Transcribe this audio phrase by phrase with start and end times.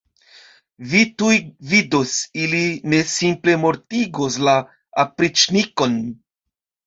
[0.91, 1.35] Vi tuj
[1.73, 2.13] vidos,
[2.45, 2.61] ili
[2.93, 4.57] ne simple mortigos la
[5.05, 5.97] opriĉnikon.